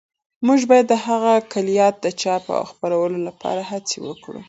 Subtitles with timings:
[0.47, 4.39] موږ باید د هغه د کلیات د چاپ او خپرولو لپاره هڅې وکړو.